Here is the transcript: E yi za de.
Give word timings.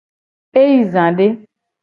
E 0.59 0.61
yi 0.71 0.79
za 0.93 1.05
de. 1.17 1.27